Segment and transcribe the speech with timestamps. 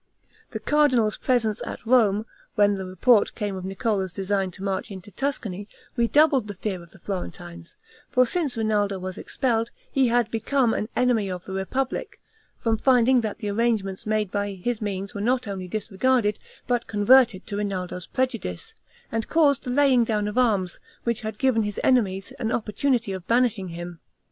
[0.49, 5.11] The cardinal's presence at Rome, when the report came of Niccolo's design to march into
[5.11, 7.75] Tuscany, redoubled the fear of the Florentines;
[8.09, 12.19] for, since Rinaldo was expelled, he had become an enemy of the republic,
[12.57, 17.45] from finding that the arrangements made by his means were not only disregarded, but converted
[17.45, 18.73] to Rinaldo's prejudice,
[19.11, 23.27] and caused the laying down of arms, which had given his enemies an opportunity of
[23.27, 23.99] banishing him.